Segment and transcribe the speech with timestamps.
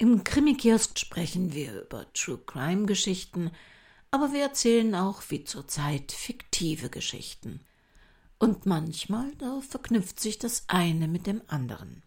[0.00, 3.50] Im Krimikiosk sprechen wir über True Crime Geschichten,
[4.12, 7.60] aber wir erzählen auch wie zurzeit fiktive Geschichten.
[8.38, 12.04] Und manchmal da verknüpft sich das eine mit dem anderen.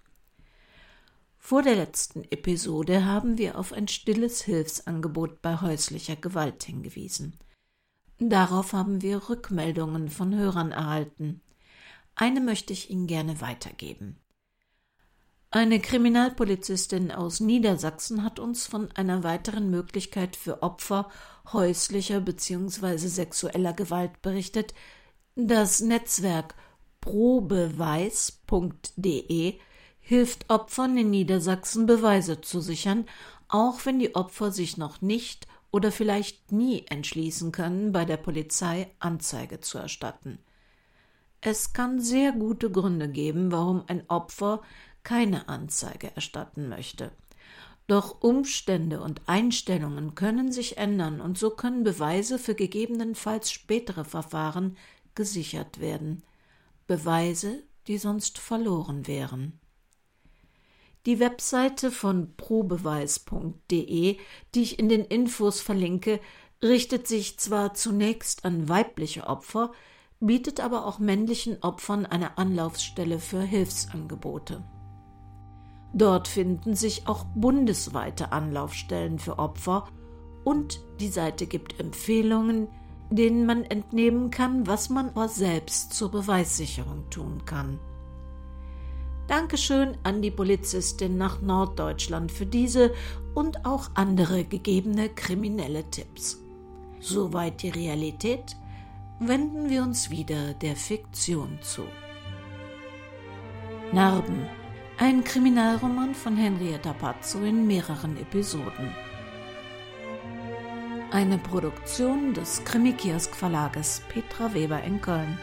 [1.38, 7.38] Vor der letzten Episode haben wir auf ein stilles Hilfsangebot bei häuslicher Gewalt hingewiesen.
[8.20, 11.42] Darauf haben wir Rückmeldungen von Hörern erhalten.
[12.16, 14.16] Eine möchte ich Ihnen gerne weitergeben.
[15.54, 21.10] Eine Kriminalpolizistin aus Niedersachsen hat uns von einer weiteren Möglichkeit für Opfer
[21.52, 22.96] häuslicher bzw.
[22.96, 24.74] sexueller Gewalt berichtet.
[25.36, 26.56] Das Netzwerk
[27.02, 28.30] probeweis.de
[30.00, 33.06] hilft Opfern in Niedersachsen Beweise zu sichern,
[33.50, 38.90] auch wenn die Opfer sich noch nicht oder vielleicht nie entschließen können, bei der Polizei
[39.00, 40.40] Anzeige zu erstatten.
[41.42, 44.62] Es kann sehr gute Gründe geben, warum ein Opfer
[45.04, 47.12] keine Anzeige erstatten möchte.
[47.88, 54.78] Doch Umstände und Einstellungen können sich ändern und so können Beweise für gegebenenfalls spätere Verfahren
[55.16, 56.24] gesichert werden.
[56.88, 59.60] Beweise, die sonst verloren wären.
[61.06, 64.18] Die Webseite von probeweis.de,
[64.54, 66.20] die ich in den Infos verlinke,
[66.62, 69.72] richtet sich zwar zunächst an weibliche Opfer,
[70.20, 74.64] bietet aber auch männlichen Opfern eine Anlaufstelle für Hilfsangebote.
[75.94, 79.88] Dort finden sich auch bundesweite Anlaufstellen für Opfer
[80.44, 82.68] und die Seite gibt Empfehlungen,
[83.10, 87.78] denen man entnehmen kann, was man aber selbst zur Beweissicherung tun kann.
[89.28, 92.94] Dankeschön an die Polizistin nach Norddeutschland für diese
[93.34, 96.42] und auch andere gegebene kriminelle Tipps.
[97.00, 98.56] Soweit die Realität,
[99.20, 101.84] wenden wir uns wieder der Fiktion zu.
[103.94, 104.48] Narben
[105.02, 108.96] ein Kriminalroman von Henrietta Pazzo in mehreren Episoden.
[111.10, 115.40] Eine Produktion des Krimikiosk Verlages Petra Weber in Köln.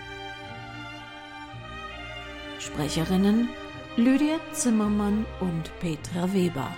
[2.61, 3.49] Sprecherinnen
[3.97, 6.73] Lydia Zimmermann und Petra Weber.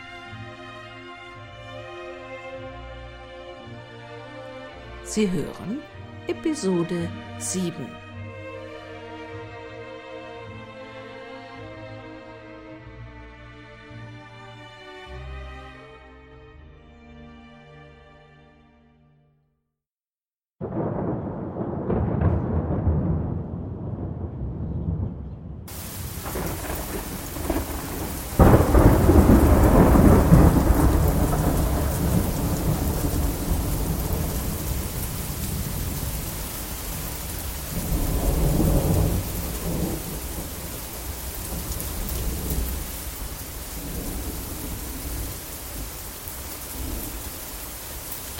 [5.04, 5.82] Sie hören
[6.28, 7.10] Episode
[7.40, 8.09] 7.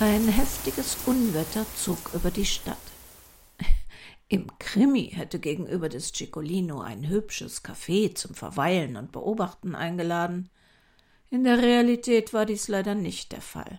[0.03, 2.79] Ein heftiges Unwetter zog über die Stadt.
[4.29, 10.49] Im Krimi hätte gegenüber des Ciccolino ein hübsches Café zum Verweilen und Beobachten eingeladen.
[11.29, 13.79] In der Realität war dies leider nicht der Fall.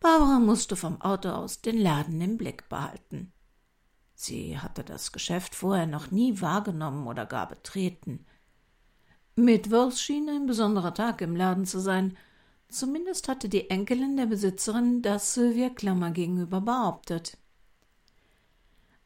[0.00, 3.32] Barbara musste vom Auto aus den Laden im Blick behalten.
[4.14, 8.26] Sie hatte das Geschäft vorher noch nie wahrgenommen oder gar betreten.
[9.34, 12.18] Mittwochs schien ein besonderer Tag im Laden zu sein–
[12.70, 17.36] Zumindest hatte die Enkelin der Besitzerin das Sylvia Klammer gegenüber behauptet.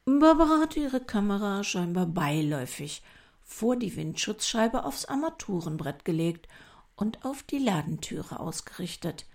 [0.05, 3.03] Barbara hatte ihre Kamera scheinbar beiläufig
[3.43, 6.47] vor die Windschutzscheibe aufs Armaturenbrett gelegt
[6.95, 9.27] und auf die Ladentüre ausgerichtet.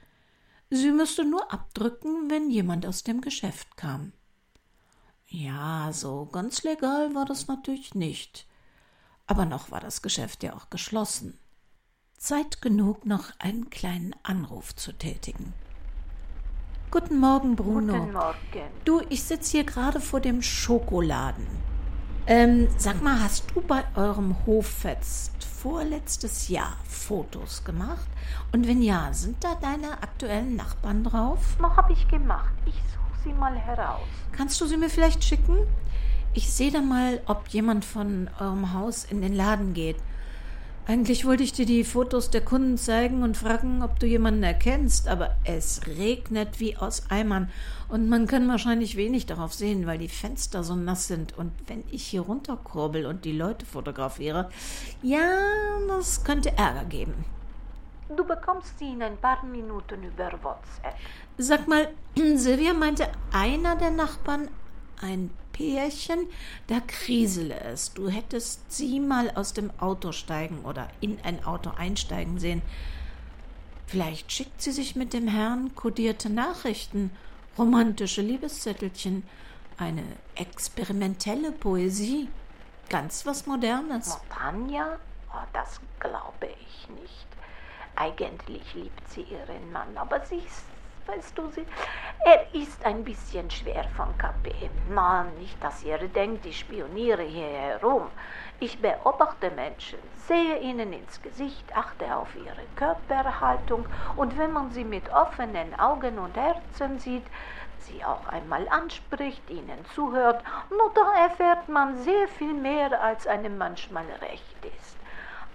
[0.69, 4.13] Sie müsste nur abdrücken, wenn jemand aus dem Geschäft kam.
[5.25, 8.47] Ja, so ganz legal war das natürlich nicht.
[9.25, 11.39] Aber noch war das Geschäft ja auch geschlossen.
[12.19, 15.53] Zeit genug, noch einen kleinen Anruf zu tätigen.
[16.91, 17.93] Guten Morgen, Bruno.
[17.93, 18.69] Guten Morgen.
[18.83, 21.47] Du, ich sitze hier gerade vor dem Schokoladen.
[22.27, 28.07] Ähm, sag mal, hast du bei eurem Hoffest vorletztes Jahr Fotos gemacht?
[28.51, 31.57] Und wenn ja, sind da deine aktuellen Nachbarn drauf?
[31.61, 32.53] Noch habe ich gemacht.
[32.65, 34.07] Ich suche sie mal heraus.
[34.33, 35.57] Kannst du sie mir vielleicht schicken?
[36.33, 39.97] Ich sehe da mal, ob jemand von eurem Haus in den Laden geht.
[40.89, 45.07] Eigentlich wollte ich dir die Fotos der Kunden zeigen und fragen, ob du jemanden erkennst,
[45.07, 47.51] aber es regnet wie aus Eimern
[47.89, 51.37] und man kann wahrscheinlich wenig darauf sehen, weil die Fenster so nass sind.
[51.37, 54.49] Und wenn ich hier runterkurbel und die Leute fotografiere,
[55.03, 55.29] ja,
[55.87, 57.13] das könnte Ärger geben.
[58.17, 60.95] Du bekommst sie in ein paar Minuten über WhatsApp.
[61.37, 61.89] Sag mal,
[62.35, 64.47] Silvia meinte einer der Nachbarn,
[65.01, 66.27] ein Pärchen,
[66.67, 67.93] da krisele es.
[67.93, 72.61] Du hättest sie mal aus dem Auto steigen oder in ein Auto einsteigen sehen.
[73.87, 77.11] Vielleicht schickt sie sich mit dem Herrn kodierte Nachrichten,
[77.57, 79.23] romantische Liebeszettelchen,
[79.77, 80.03] eine
[80.35, 82.29] experimentelle Poesie,
[82.89, 84.17] ganz was Modernes.
[84.29, 84.97] Tanja?
[85.33, 87.27] Oh, das glaube ich nicht.
[87.95, 90.63] Eigentlich liebt sie ihren Mann, aber sie ist,
[91.09, 91.65] weißt du, sie,
[92.25, 94.69] er ist ein bisschen schwer von KP.
[94.89, 98.09] Mann, nicht, dass ihr denkt, ich spioniere hier herum.
[98.59, 103.85] Ich beobachte Menschen, sehe ihnen ins Gesicht, achte auf ihre Körperhaltung
[104.15, 107.25] und wenn man sie mit offenen Augen und Herzen sieht,
[107.79, 113.57] sie auch einmal anspricht, ihnen zuhört, nur da erfährt man sehr viel mehr, als einem
[113.57, 114.98] manchmal recht ist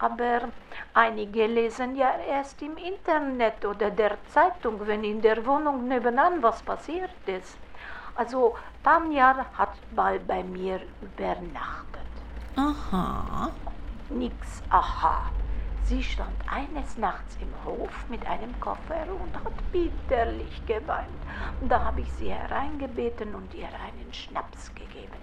[0.04, 0.48] aber
[0.92, 6.62] einige lesen ja erst im Internet oder der Zeitung, wenn in der Wohnung nebenan was
[6.62, 7.56] passiert ist.
[8.14, 12.12] Also Tanja hat mal bei mir übernachtet.
[12.56, 13.50] Aha.
[14.10, 15.30] Nix, aha.
[15.84, 21.20] Sie stand eines Nachts im Hof mit einem Koffer und hat bitterlich geweint.
[21.62, 25.20] Da habe ich sie hereingebeten und ihr einen Schnaps gegeben.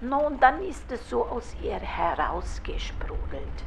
[0.00, 3.58] Nun, dann ist es so aus ihr herausgesprudelt.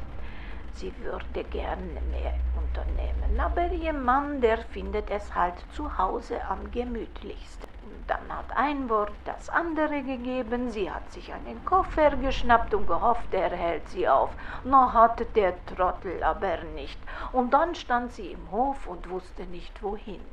[0.76, 6.68] Sie würde gerne mehr unternehmen, aber ihr Mann, der findet es halt zu Hause am
[6.72, 7.68] gemütlichsten.
[7.84, 12.88] Und dann hat ein Wort das andere gegeben, sie hat sich einen Koffer geschnappt und
[12.88, 14.30] gehofft, er hält sie auf.
[14.64, 16.98] Noch hatte der Trottel aber nicht.
[17.30, 20.24] Und dann stand sie im Hof und wusste nicht wohin.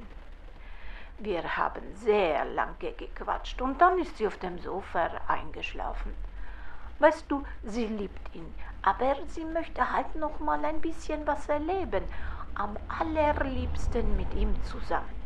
[1.19, 6.15] Wir haben sehr lange gequatscht und dann ist sie auf dem Sofa eingeschlafen.
[6.97, 8.53] Weißt du, sie liebt ihn,
[8.83, 12.03] aber sie möchte halt noch mal ein bisschen was erleben,
[12.55, 15.21] am allerliebsten mit ihm zusammen.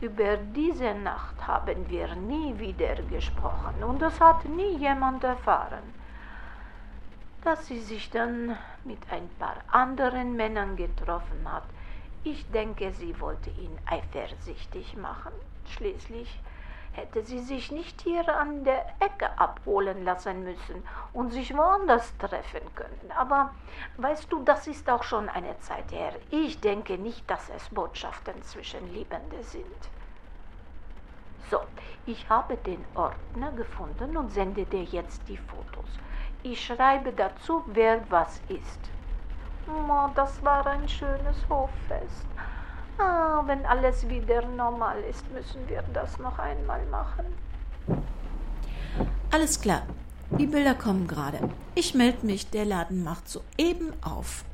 [0.00, 5.94] Über diese Nacht haben wir nie wieder gesprochen und es hat nie jemand erfahren.
[7.42, 11.64] Dass sie sich dann mit ein paar anderen Männern getroffen hat,
[12.22, 15.32] ich denke, sie wollte ihn eifersüchtig machen.
[15.66, 16.40] Schließlich
[16.94, 20.82] hätte sie sich nicht hier an der Ecke abholen lassen müssen
[21.12, 23.12] und sich woanders treffen können.
[23.16, 23.50] Aber
[23.98, 26.12] weißt du, das ist auch schon eine Zeit her.
[26.30, 29.64] Ich denke nicht, dass es Botschaften zwischen Liebenden sind.
[31.50, 31.60] So,
[32.06, 35.90] ich habe den Ordner gefunden und sende dir jetzt die Fotos.
[36.42, 38.80] Ich schreibe dazu, wer was ist.
[39.66, 42.26] Oh, das war ein schönes Hoffest.
[42.98, 47.26] Ah, wenn alles wieder normal ist, müssen wir das noch einmal machen.
[49.30, 49.86] Alles klar.
[50.38, 51.50] Die Bilder kommen gerade.
[51.74, 54.44] Ich melde mich, der Laden macht soeben auf.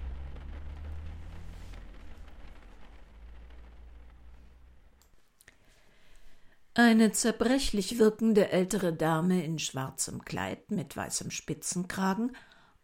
[6.75, 12.35] Eine zerbrechlich wirkende ältere Dame in schwarzem Kleid mit weißem Spitzenkragen,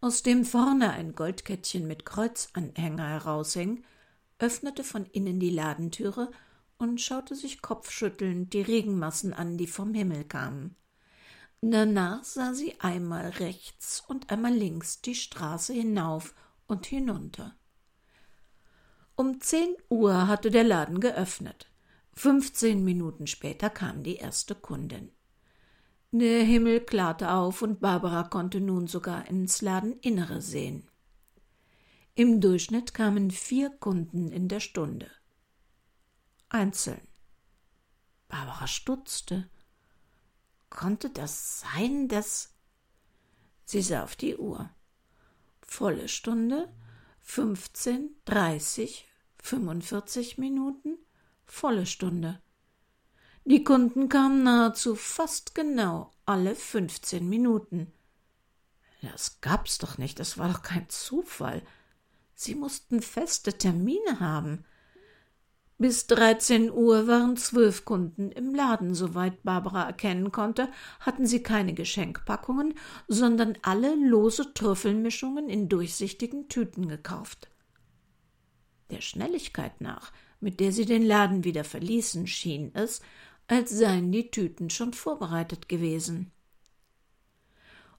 [0.00, 3.84] aus dem vorne ein Goldkettchen mit Kreuzanhänger heraushing,
[4.38, 6.30] öffnete von innen die Ladentüre
[6.78, 10.76] und schaute sich kopfschüttelnd die Regenmassen an, die vom Himmel kamen.
[11.62, 16.34] Danach sah sie einmal rechts und einmal links die Straße hinauf
[16.66, 17.56] und hinunter.
[19.14, 21.70] Um zehn Uhr hatte der Laden geöffnet.
[22.12, 25.10] Fünfzehn Minuten später kam die erste Kundin.
[26.12, 30.88] Der Himmel klarte auf und Barbara konnte nun sogar ins Ladeninnere sehen.
[32.18, 35.10] Im Durchschnitt kamen vier Kunden in der Stunde.
[36.48, 37.06] Einzeln.
[38.26, 39.50] Barbara stutzte.
[40.70, 42.54] Konnte das sein, dass.
[43.66, 44.70] Sie sah auf die Uhr.
[45.60, 46.72] Volle Stunde,
[47.20, 49.06] fünfzehn, dreißig,
[49.36, 50.96] fünfundvierzig Minuten,
[51.44, 52.40] volle Stunde.
[53.44, 57.92] Die Kunden kamen nahezu fast genau alle fünfzehn Minuten.
[59.02, 61.62] Das gab's doch nicht, das war doch kein Zufall.
[62.38, 64.66] Sie mussten feste Termine haben.
[65.78, 70.68] Bis 13 Uhr waren zwölf Kunden im Laden, soweit Barbara erkennen konnte,
[71.00, 72.74] hatten sie keine Geschenkpackungen,
[73.08, 77.48] sondern alle lose Trüffelmischungen in durchsichtigen Tüten gekauft.
[78.90, 83.00] Der Schnelligkeit nach, mit der sie den Laden wieder verließen, schien es,
[83.46, 86.32] als seien die Tüten schon vorbereitet gewesen.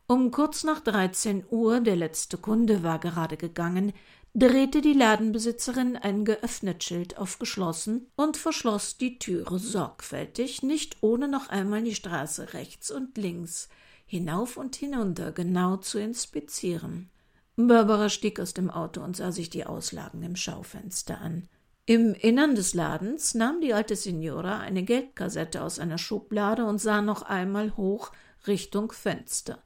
[0.09, 3.91] Um kurz nach dreizehn Uhr, der letzte Kunde war gerade gegangen,
[4.33, 11.27] drehte die Ladenbesitzerin ein geöffnet Schild auf geschlossen und verschloss die Türe sorgfältig, nicht ohne
[11.27, 13.67] noch einmal die Straße rechts und links,
[14.05, 17.09] hinauf und hinunter genau zu inspizieren.
[17.57, 21.49] Barbara stieg aus dem Auto und sah sich die Auslagen im Schaufenster an.
[21.85, 27.01] Im Innern des Ladens nahm die alte Signora eine Geldkassette aus einer Schublade und sah
[27.01, 28.11] noch einmal hoch
[28.45, 29.63] Richtung Fenster.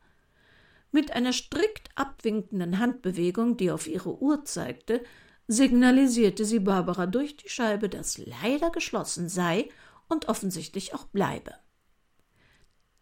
[0.92, 5.04] Mit einer strikt abwinkenden Handbewegung, die auf ihre Uhr zeigte,
[5.48, 9.70] signalisierte sie Barbara durch die Scheibe, dass leider geschlossen sei
[10.08, 11.56] und offensichtlich auch bleibe.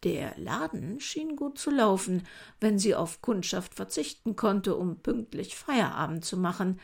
[0.02, 2.26] Der Laden schien gut zu laufen,
[2.58, 6.80] wenn sie auf Kundschaft verzichten konnte, um pünktlich Feierabend zu machen,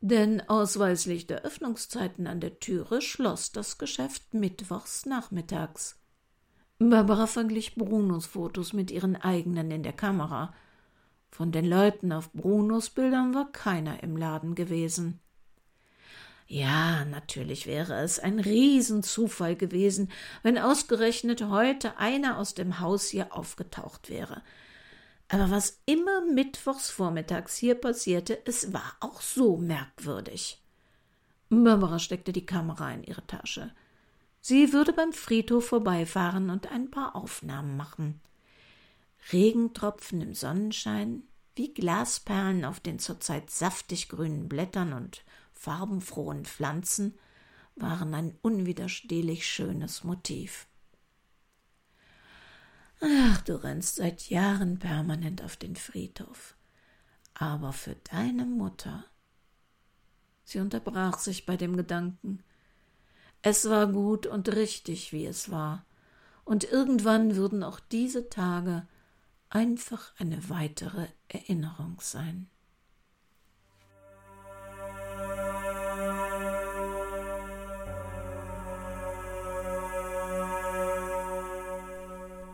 [0.00, 5.97] denn ausweislich der Öffnungszeiten an der Türe schloss das Geschäft mittwochs nachmittags.
[6.80, 10.54] Barbara verglich Brunos Fotos mit ihren eigenen in der Kamera.
[11.28, 15.18] Von den Leuten auf Brunos Bildern war keiner im Laden gewesen.
[16.46, 20.10] Ja, natürlich wäre es ein Riesenzufall gewesen,
[20.42, 24.40] wenn ausgerechnet heute einer aus dem Haus hier aufgetaucht wäre.
[25.28, 30.62] Aber was immer mittwochs vormittags hier passierte, es war auch so merkwürdig.
[31.50, 33.72] Barbara steckte die Kamera in ihre Tasche.
[34.48, 38.18] Sie würde beim Friedhof vorbeifahren und ein paar Aufnahmen machen.
[39.30, 41.24] Regentropfen im Sonnenschein,
[41.54, 47.18] wie Glasperlen auf den zurzeit saftig grünen Blättern und farbenfrohen Pflanzen,
[47.76, 50.66] waren ein unwiderstehlich schönes Motiv.
[53.02, 56.56] Ach, du rennst seit Jahren permanent auf den Friedhof.
[57.34, 59.04] Aber für deine Mutter.
[60.44, 62.42] Sie unterbrach sich bei dem Gedanken.
[63.42, 65.84] Es war gut und richtig, wie es war,
[66.44, 68.86] und irgendwann würden auch diese Tage
[69.48, 72.48] einfach eine weitere Erinnerung sein.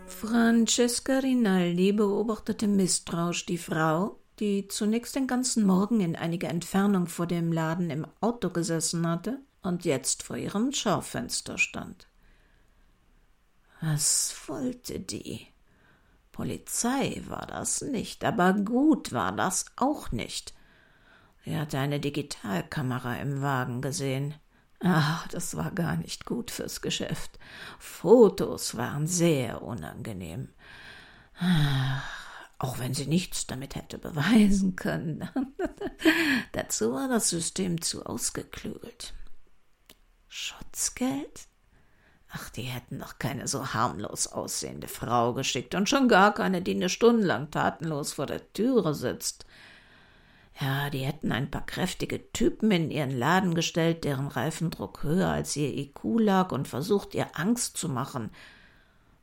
[0.07, 7.27] Francesca Rinaldi beobachtete misstrauisch die Frau, die zunächst den ganzen Morgen in einiger Entfernung vor
[7.27, 12.07] dem Laden im Auto gesessen hatte und jetzt vor ihrem Schaufenster stand.
[13.81, 15.49] Was wollte die?
[16.33, 20.55] Polizei war das nicht, aber gut war das auch nicht.
[21.45, 24.35] Sie hatte eine Digitalkamera im Wagen gesehen.
[24.81, 27.39] Ach, das war gar nicht gut fürs Geschäft.
[27.79, 30.49] Fotos waren sehr unangenehm.
[31.39, 32.03] Ach,
[32.59, 35.29] auch wenn sie nichts damit hätte beweisen können.
[36.53, 39.15] Dazu war das System zu ausgeklügelt.
[40.37, 41.47] Schutzgeld?
[42.29, 46.75] Ach, die hätten doch keine so harmlos aussehende Frau geschickt und schon gar keine, die
[46.75, 49.47] eine Stunde lang tatenlos vor der Türe sitzt.
[50.61, 55.55] Ja, die hätten ein paar kräftige Typen in ihren Laden gestellt, deren Reifendruck höher als
[55.55, 58.31] ihr IQ lag und versucht, ihr Angst zu machen.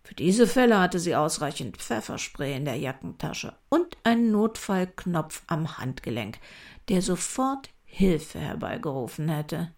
[0.03, 6.39] Für diese Fälle hatte sie ausreichend Pfefferspray in der Jackentasche und einen Notfallknopf am Handgelenk,
[6.87, 9.73] der sofort Hilfe herbeigerufen hätte.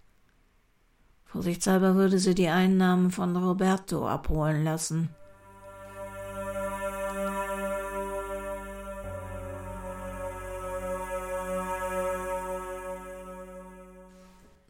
[1.33, 5.09] Vorsichtshalber würde sie die Einnahmen von Roberto abholen lassen.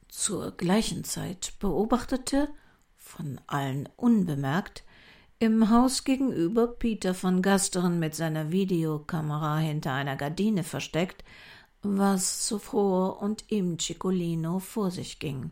[0.07, 2.47] Zur gleichen Zeit beobachtete,
[2.95, 4.85] von allen unbemerkt,
[5.39, 11.25] im Haus gegenüber Peter von Gasteren mit seiner Videokamera hinter einer Gardine versteckt,
[11.81, 15.51] was zuvor und ihm Ciccolino vor sich ging.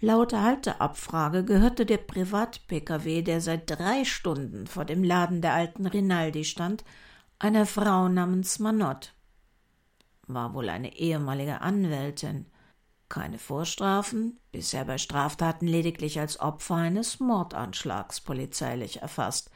[0.00, 6.44] Laut Halteabfrage gehörte der Privat-Pkw, der seit drei Stunden vor dem Laden der alten Rinaldi
[6.44, 6.84] stand,
[7.40, 9.14] einer Frau namens Manott.
[10.28, 12.46] War wohl eine ehemalige Anwältin,
[13.08, 19.50] keine Vorstrafen, bisher bei Straftaten lediglich als Opfer eines Mordanschlags polizeilich erfasst.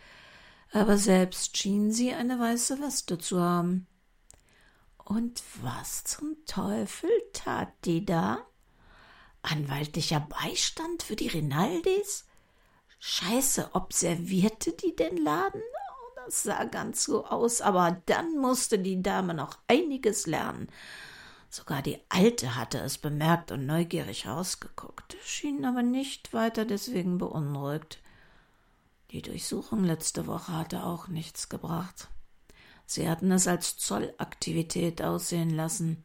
[0.72, 3.86] Aber selbst schien sie eine weiße Weste zu haben.
[5.04, 8.38] Und was zum Teufel tat die da?
[9.42, 12.26] Anwaltlicher Beistand für die Rinaldis?
[13.00, 15.60] Scheiße, observierte die den Laden?
[15.60, 20.68] Oh, das sah ganz so aus, aber dann musste die Dame noch einiges lernen.
[21.50, 28.00] Sogar die Alte hatte es bemerkt und neugierig rausgeguckt, schien aber nicht weiter deswegen beunruhigt.
[29.10, 32.08] Die Durchsuchung letzte Woche hatte auch nichts gebracht.
[32.86, 36.02] Sie hatten es als Zollaktivität aussehen lassen.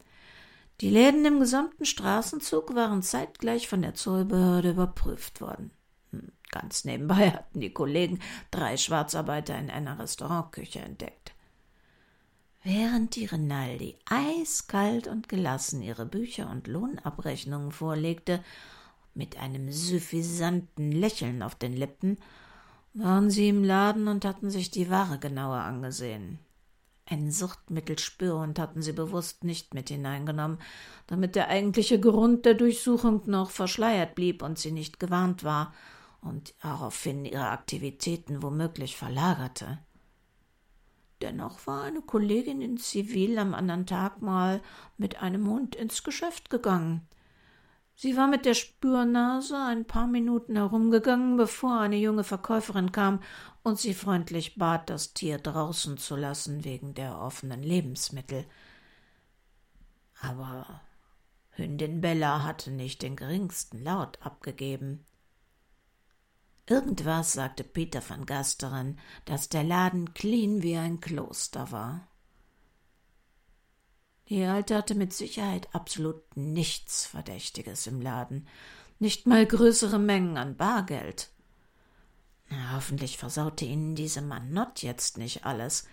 [0.79, 5.71] Die Läden im gesamten Straßenzug waren zeitgleich von der Zollbehörde überprüft worden.
[6.11, 8.19] Hm, ganz nebenbei hatten die Kollegen
[8.51, 11.33] drei Schwarzarbeiter in einer Restaurantküche entdeckt.
[12.63, 18.43] Während die Rinaldi eiskalt und gelassen ihre Bücher und Lohnabrechnungen vorlegte,
[19.15, 22.17] mit einem suffisanten Lächeln auf den Lippen,
[22.93, 26.39] waren sie im Laden und hatten sich die Ware genauer angesehen.
[27.09, 30.59] Ein Suchtmittelspürhund hatten sie bewusst nicht mit hineingenommen,
[31.07, 35.73] damit der eigentliche Grund der Durchsuchung noch verschleiert blieb und sie nicht gewarnt war
[36.19, 39.79] und daraufhin ihre Aktivitäten womöglich verlagerte.
[41.21, 44.61] Dennoch war eine Kollegin in Zivil am anderen Tag mal
[44.97, 47.07] mit einem Hund ins Geschäft gegangen.
[47.99, 53.23] Sie war mit der Spürnase ein paar Minuten herumgegangen, bevor eine junge Verkäuferin kam
[53.63, 58.45] und sie freundlich bat, das Tier draußen zu lassen wegen der offenen Lebensmittel.
[60.21, 60.81] Aber
[61.49, 65.03] Hündin Bella hatte nicht den geringsten Laut abgegeben.
[66.67, 72.07] Irgendwas sagte Peter van Gasteren, dass der Laden clean wie ein Kloster war.
[74.29, 78.47] Die Alte hatte mit Sicherheit absolut nichts Verdächtiges im Laden,
[78.99, 81.29] nicht mal größere Mengen an Bargeld.
[82.49, 85.85] Na, hoffentlich versaute ihnen diese Manott jetzt nicht alles.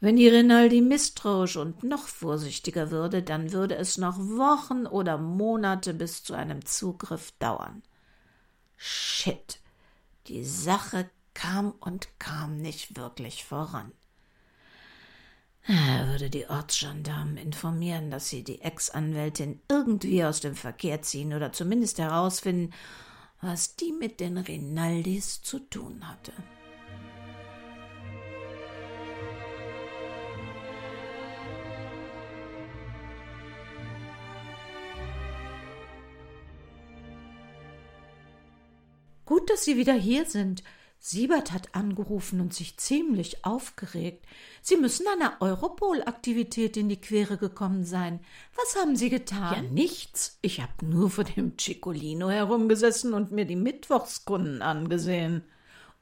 [0.00, 5.94] Wenn die Rinaldi misstrauisch und noch vorsichtiger würde, dann würde es noch Wochen oder Monate
[5.94, 7.82] bis zu einem Zugriff dauern.
[8.76, 9.60] Shit.
[10.26, 13.92] Die Sache kam und kam nicht wirklich voran.
[15.66, 21.52] Er würde die Ortsgendarmen informieren, dass sie die Ex-Anwältin irgendwie aus dem Verkehr ziehen oder
[21.52, 22.74] zumindest herausfinden,
[23.40, 26.32] was die mit den Rinaldis zu tun hatte.
[39.24, 40.62] Gut, dass Sie wieder hier sind.
[41.06, 44.24] Siebert hat angerufen und sich ziemlich aufgeregt.
[44.62, 48.20] Sie müssen einer Europol-Aktivität in die Quere gekommen sein.
[48.56, 49.54] Was haben Sie getan?
[49.54, 50.38] Ja, nichts.
[50.40, 55.44] Ich habe nur vor dem Ciccolino herumgesessen und mir die Mittwochskunden angesehen.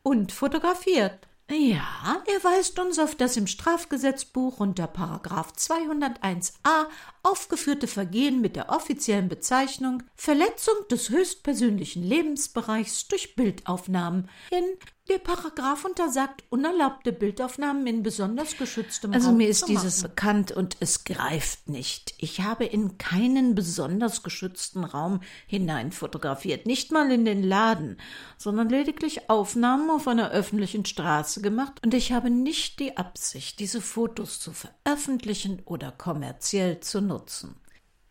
[0.04, 1.26] Und fotografiert.
[1.50, 6.86] Ja, er weist uns auf das im Strafgesetzbuch unter Paragraph 201a
[7.22, 14.64] aufgeführte Vergehen mit der offiziellen Bezeichnung Verletzung des höchstpersönlichen Lebensbereichs durch Bildaufnahmen in
[15.08, 19.34] der Paragraph untersagt unerlaubte Bildaufnahmen in besonders geschütztem also Raum.
[19.34, 22.14] Also mir ist dieses bekannt und es greift nicht.
[22.18, 27.96] Ich habe in keinen besonders geschützten Raum hinein fotografiert, nicht mal in den Laden,
[28.38, 33.80] sondern lediglich Aufnahmen auf einer öffentlichen Straße gemacht und ich habe nicht die Absicht, diese
[33.80, 37.11] Fotos zu veröffentlichen oder kommerziell zu nutzen.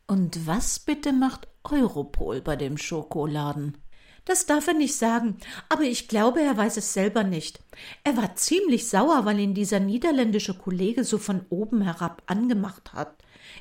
[0.07, 3.77] Und was bitte macht Europol bei dem Schokoladen?
[4.25, 5.37] Das darf er nicht sagen,
[5.67, 7.59] aber ich glaube, er weiß es selber nicht.
[8.03, 13.15] Er war ziemlich sauer, weil ihn dieser niederländische Kollege so von oben herab angemacht hat.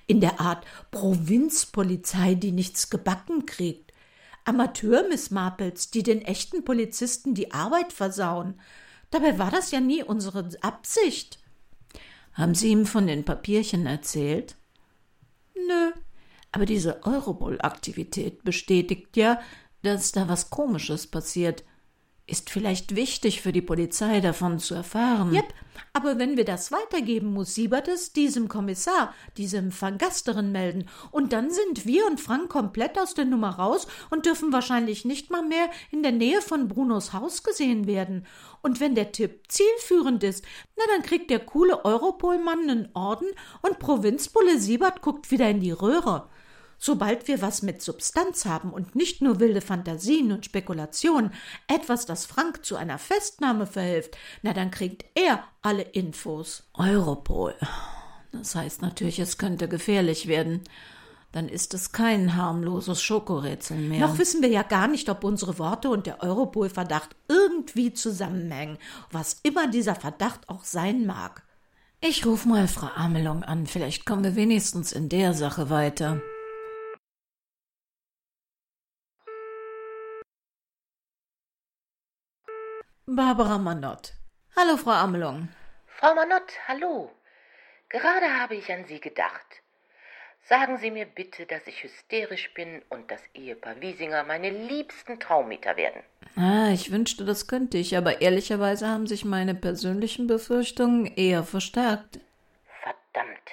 [0.06, 3.92] In der Art Provinzpolizei, die nichts gebacken kriegt.
[4.44, 5.30] Amateur-Miss
[5.94, 8.60] die den echten Polizisten die Arbeit versauen.
[9.10, 11.38] Dabei war das ja nie unsere Absicht.
[12.34, 14.56] Haben Sie ihm von den Papierchen erzählt?
[15.70, 15.92] Nö.
[16.52, 19.40] Aber diese Europol-Aktivität bestätigt ja,
[19.82, 21.62] dass da was Komisches passiert.
[22.30, 25.34] Ist vielleicht wichtig für die Polizei davon zu erfahren.
[25.34, 25.52] Jep,
[25.92, 30.88] aber wenn wir das weitergeben, muss Siebert es diesem Kommissar, diesem Vergasterin melden.
[31.10, 35.32] Und dann sind wir und Frank komplett aus der Nummer raus und dürfen wahrscheinlich nicht
[35.32, 38.24] mal mehr in der Nähe von Brunos Haus gesehen werden.
[38.62, 40.44] Und wenn der Tipp zielführend ist,
[40.76, 43.26] na dann kriegt der coole Europolmann einen Orden
[43.62, 46.28] und Provinzbulle Siebert guckt wieder in die Röhre.
[46.82, 51.30] Sobald wir was mit Substanz haben und nicht nur wilde Fantasien und Spekulationen,
[51.68, 56.64] etwas, das Frank zu einer Festnahme verhilft, na dann kriegt er alle Infos.
[56.72, 57.54] Europol.
[58.32, 60.62] Das heißt natürlich, es könnte gefährlich werden.
[61.32, 64.00] Dann ist es kein harmloses Schokorätsel mehr.
[64.00, 68.78] Noch wissen wir ja gar nicht, ob unsere Worte und der Europol-Verdacht irgendwie zusammenhängen,
[69.10, 71.42] was immer dieser Verdacht auch sein mag.
[72.00, 76.22] Ich ruf mal Frau Amelung an, vielleicht kommen wir wenigstens in der Sache weiter.
[83.16, 84.12] Barbara Manott.
[84.54, 85.48] Hallo, Frau Amelung.
[85.98, 87.10] Frau Manott, hallo.
[87.88, 89.62] Gerade habe ich an Sie gedacht.
[90.44, 95.76] Sagen Sie mir bitte, dass ich hysterisch bin und das Ehepaar Wiesinger meine liebsten Traumieter
[95.76, 96.04] werden.
[96.36, 102.20] Ah, ich wünschte, das könnte ich, aber ehrlicherweise haben sich meine persönlichen Befürchtungen eher verstärkt.
[102.80, 103.50] Verdammt.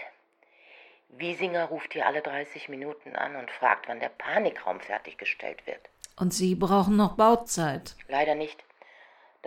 [1.09, 5.81] Wiesinger ruft hier alle 30 Minuten an und fragt, wann der Panikraum fertiggestellt wird.
[6.15, 7.95] Und Sie brauchen noch Bauzeit.
[8.07, 8.66] Leider nicht.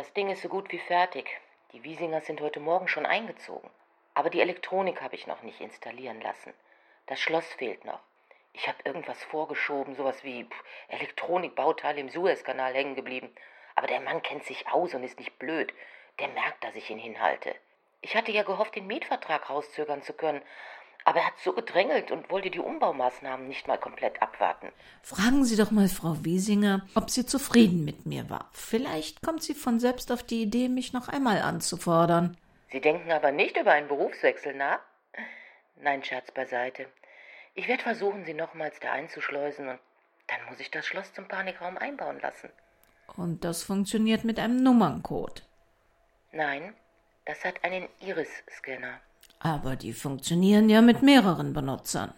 [0.01, 1.29] Das Ding ist so gut wie fertig.
[1.75, 3.69] Die Wiesingers sind heute Morgen schon eingezogen.
[4.15, 6.55] Aber die Elektronik habe ich noch nicht installieren lassen.
[7.05, 8.01] Das Schloss fehlt noch.
[8.55, 10.49] Ich habe irgendwas vorgeschoben, sowas wie
[10.89, 13.31] Elektronikbauteile im Suezkanal hängen geblieben.
[13.75, 15.71] Aber der Mann kennt sich aus und ist nicht blöd.
[16.19, 17.55] Der merkt, dass ich ihn hinhalte.
[18.01, 20.41] Ich hatte ja gehofft, den Mietvertrag rauszögern zu können,
[21.05, 24.69] aber er hat so gedrängelt und wollte die Umbaumaßnahmen nicht mal komplett abwarten.
[25.03, 28.51] Fragen Sie doch mal Frau Wiesinger, ob sie zufrieden mit mir war.
[28.53, 32.37] Vielleicht kommt sie von selbst auf die Idee, mich noch einmal anzufordern.
[32.71, 34.81] Sie denken aber nicht über einen Berufswechsel nach?
[35.77, 36.87] Nein, Scherz beiseite.
[37.55, 39.81] Ich werde versuchen, Sie nochmals da einzuschleusen und
[40.29, 42.51] dann muss ich das Schloss zum Panikraum einbauen lassen.
[43.17, 45.45] Und das funktioniert mit einem Nummerncode.
[46.33, 46.75] Nein,
[47.25, 49.01] das hat einen Iris-Scanner.
[49.41, 52.15] Aber die funktionieren ja mit mehreren Benutzern.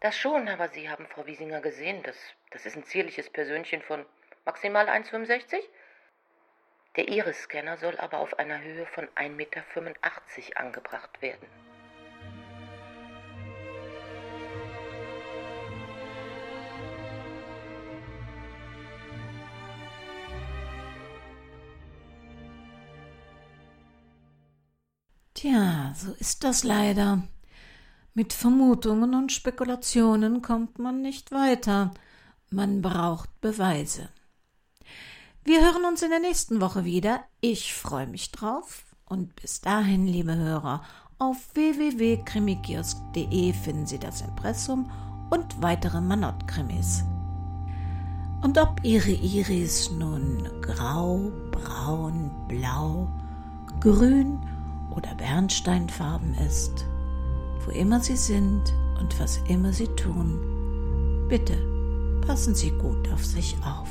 [0.00, 2.02] Das schon, aber Sie haben Frau Wiesinger gesehen.
[2.04, 2.16] Das,
[2.52, 4.06] das ist ein zierliches Persönchen von
[4.44, 5.56] maximal 1,65.
[6.96, 9.62] Der Iris-Scanner soll aber auf einer Höhe von 1,85 Meter
[10.54, 11.46] angebracht werden.
[25.36, 27.22] Tja, so ist das leider.
[28.14, 31.90] Mit Vermutungen und Spekulationen kommt man nicht weiter.
[32.48, 34.08] Man braucht Beweise.
[35.44, 37.20] Wir hören uns in der nächsten Woche wieder.
[37.42, 38.86] Ich freue mich drauf.
[39.04, 40.82] Und bis dahin, liebe Hörer,
[41.18, 44.90] auf www.krimikiosk.de finden Sie das Impressum
[45.28, 47.04] und weitere Manott-Krimis.
[48.40, 53.10] Und ob Ihre Iris nun grau, braun, blau,
[53.80, 54.40] grün
[54.96, 56.86] oder bernsteinfarben ist,
[57.64, 61.56] wo immer Sie sind und was immer Sie tun, bitte
[62.26, 63.88] passen Sie gut auf sich auf.